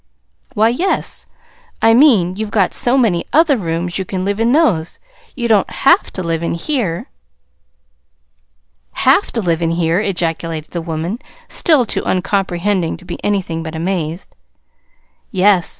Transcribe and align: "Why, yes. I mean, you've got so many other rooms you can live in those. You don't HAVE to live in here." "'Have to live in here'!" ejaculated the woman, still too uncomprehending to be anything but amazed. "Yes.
"Why, 0.55 0.69
yes. 0.69 1.27
I 1.79 1.93
mean, 1.93 2.33
you've 2.35 2.49
got 2.49 2.73
so 2.73 2.97
many 2.97 3.23
other 3.31 3.55
rooms 3.55 3.99
you 3.99 4.03
can 4.03 4.25
live 4.25 4.39
in 4.39 4.51
those. 4.51 4.97
You 5.35 5.47
don't 5.47 5.69
HAVE 5.69 6.11
to 6.13 6.23
live 6.23 6.41
in 6.41 6.55
here." 6.55 7.11
"'Have 8.93 9.31
to 9.33 9.41
live 9.43 9.61
in 9.61 9.69
here'!" 9.69 9.99
ejaculated 10.01 10.71
the 10.71 10.81
woman, 10.81 11.19
still 11.47 11.85
too 11.85 12.01
uncomprehending 12.03 12.97
to 12.97 13.05
be 13.05 13.23
anything 13.23 13.61
but 13.61 13.75
amazed. 13.75 14.35
"Yes. 15.29 15.69